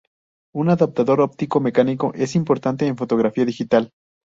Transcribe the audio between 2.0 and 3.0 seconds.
es importante en